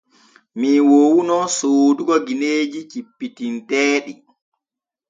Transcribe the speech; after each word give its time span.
Mii 0.59 0.81
woowuno 0.89 1.35
soodugo 1.57 2.15
gineeji 2.25 2.79
cippitinteeɗi. 2.89 4.13